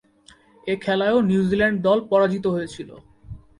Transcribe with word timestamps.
এ 0.67 0.73
খেলায়ও 0.83 1.19
নিউজিল্যান্ড 1.29 1.77
দল 1.87 1.99
পরাজিত 2.09 2.45
হয়েছিল। 2.55 2.89